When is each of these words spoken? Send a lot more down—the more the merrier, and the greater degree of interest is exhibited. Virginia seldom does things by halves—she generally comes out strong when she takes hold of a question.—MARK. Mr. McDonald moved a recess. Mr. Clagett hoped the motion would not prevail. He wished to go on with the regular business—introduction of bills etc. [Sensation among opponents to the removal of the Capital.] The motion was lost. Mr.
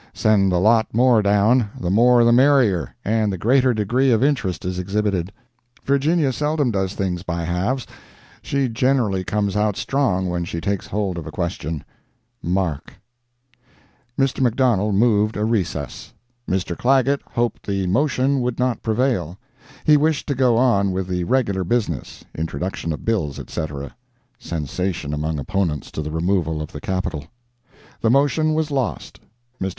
Send 0.15 0.51
a 0.51 0.57
lot 0.57 0.91
more 0.95 1.21
down—the 1.21 1.89
more 1.91 2.23
the 2.23 2.31
merrier, 2.31 2.95
and 3.05 3.31
the 3.31 3.37
greater 3.37 3.71
degree 3.71 4.09
of 4.09 4.23
interest 4.23 4.65
is 4.65 4.79
exhibited. 4.79 5.31
Virginia 5.85 6.33
seldom 6.33 6.71
does 6.71 6.95
things 6.95 7.21
by 7.21 7.43
halves—she 7.43 8.69
generally 8.69 9.23
comes 9.23 9.55
out 9.55 9.77
strong 9.77 10.27
when 10.27 10.43
she 10.43 10.59
takes 10.59 10.87
hold 10.87 11.19
of 11.19 11.27
a 11.27 11.31
question.—MARK. 11.31 12.93
Mr. 14.17 14.39
McDonald 14.41 14.95
moved 14.95 15.37
a 15.37 15.45
recess. 15.45 16.15
Mr. 16.49 16.75
Clagett 16.75 17.21
hoped 17.33 17.67
the 17.67 17.85
motion 17.85 18.41
would 18.41 18.57
not 18.57 18.81
prevail. 18.81 19.37
He 19.83 19.97
wished 19.97 20.25
to 20.29 20.33
go 20.33 20.57
on 20.57 20.91
with 20.91 21.07
the 21.07 21.25
regular 21.25 21.63
business—introduction 21.63 22.91
of 22.91 23.05
bills 23.05 23.37
etc. 23.37 23.95
[Sensation 24.39 25.13
among 25.13 25.37
opponents 25.37 25.91
to 25.91 26.01
the 26.01 26.09
removal 26.09 26.59
of 26.59 26.71
the 26.71 26.81
Capital.] 26.81 27.25
The 27.99 28.09
motion 28.09 28.55
was 28.55 28.71
lost. 28.71 29.19
Mr. 29.61 29.69